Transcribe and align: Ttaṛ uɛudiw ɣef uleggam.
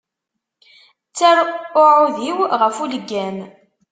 Ttaṛ 1.09 1.37
uɛudiw 1.81 2.37
ɣef 2.61 2.75
uleggam. 2.83 3.37